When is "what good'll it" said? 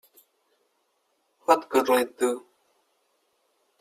1.45-2.17